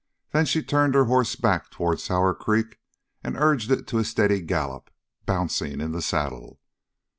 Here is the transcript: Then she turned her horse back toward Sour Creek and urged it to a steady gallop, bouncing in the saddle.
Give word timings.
Then 0.31 0.47
she 0.47 0.63
turned 0.63 0.95
her 0.95 1.05
horse 1.05 1.35
back 1.35 1.69
toward 1.69 1.99
Sour 1.99 2.33
Creek 2.33 2.79
and 3.23 3.37
urged 3.37 3.69
it 3.69 3.85
to 3.85 3.99
a 3.99 4.03
steady 4.03 4.41
gallop, 4.41 4.89
bouncing 5.27 5.79
in 5.79 5.91
the 5.91 6.01
saddle. 6.01 6.59